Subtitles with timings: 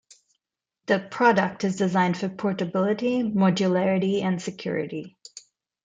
[0.87, 5.15] The product is designed for portability, modularity, and security.